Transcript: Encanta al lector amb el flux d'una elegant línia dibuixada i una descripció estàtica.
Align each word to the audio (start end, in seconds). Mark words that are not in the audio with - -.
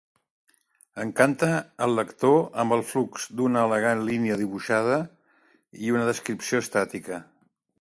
Encanta 1.01 1.49
al 1.87 1.93
lector 1.99 2.39
amb 2.63 2.75
el 2.77 2.81
flux 2.93 3.27
d'una 3.41 3.67
elegant 3.69 4.01
línia 4.09 4.39
dibuixada 4.43 4.97
i 5.87 5.95
una 5.99 6.09
descripció 6.09 6.67
estàtica. 6.67 7.21